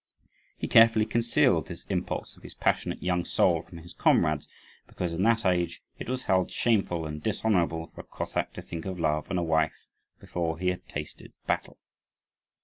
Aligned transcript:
He 0.57 0.67
carefully 0.67 1.05
concealed 1.05 1.67
this 1.67 1.83
impulse 1.83 2.35
of 2.35 2.41
his 2.41 2.55
passionate 2.55 3.03
young 3.03 3.23
soul 3.23 3.61
from 3.61 3.77
his 3.77 3.93
comrades, 3.93 4.47
because 4.87 5.13
in 5.13 5.21
that 5.21 5.45
age 5.45 5.83
it 5.99 6.09
was 6.09 6.23
held 6.23 6.49
shameful 6.49 7.05
and 7.05 7.21
dishonourable 7.21 7.85
for 7.93 8.01
a 8.01 8.05
Cossack 8.05 8.51
to 8.53 8.63
think 8.63 8.85
of 8.85 8.99
love 8.99 9.29
and 9.29 9.37
a 9.37 9.43
wife 9.43 9.85
before 10.19 10.57
he 10.57 10.69
had 10.69 10.87
tasted 10.87 11.33
battle. 11.45 11.77